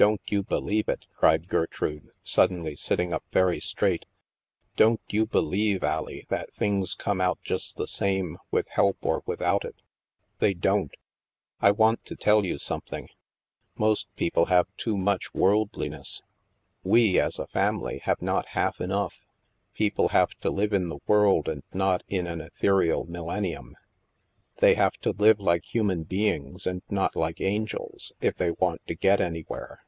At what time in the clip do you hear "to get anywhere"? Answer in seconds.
28.86-29.82